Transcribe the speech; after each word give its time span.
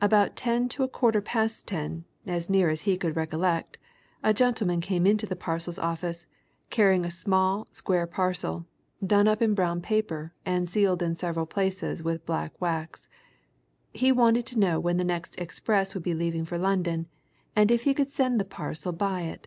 About 0.00 0.36
ten 0.36 0.70
to 0.70 0.84
a 0.84 0.88
quarter 0.88 1.20
past 1.20 1.66
ten, 1.68 2.06
as 2.26 2.48
near 2.48 2.70
as 2.70 2.80
he 2.88 2.96
could 2.96 3.14
recollect, 3.14 3.76
a 4.22 4.32
gentleman 4.32 4.80
came 4.80 5.06
into 5.06 5.26
the 5.26 5.36
parcels 5.36 5.78
office, 5.78 6.24
carrying 6.70 7.04
a 7.04 7.10
small, 7.10 7.66
square 7.70 8.06
parcel, 8.06 8.64
done 9.06 9.28
up 9.28 9.42
in 9.42 9.52
brown 9.52 9.82
paper 9.82 10.32
and 10.46 10.66
sealed 10.66 11.02
in 11.02 11.14
several 11.14 11.44
places 11.44 12.02
with 12.02 12.24
black 12.24 12.58
wax. 12.58 13.06
He 13.92 14.10
wanted 14.12 14.46
to 14.46 14.58
know 14.58 14.80
when 14.80 14.96
the 14.96 15.04
next 15.04 15.38
express 15.38 15.92
would 15.92 16.02
be 16.04 16.14
leaving 16.14 16.46
for 16.46 16.56
London, 16.56 17.04
and 17.54 17.70
if 17.70 17.84
he 17.84 17.92
could 17.92 18.10
send 18.10 18.40
the 18.40 18.46
parcel 18.46 18.92
by 18.92 19.24
it. 19.24 19.46